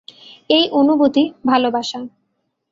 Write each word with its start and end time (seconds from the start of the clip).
এই 0.49 0.65
অনুভূতি, 0.71 1.23
ভালোবাসা। 1.45 1.99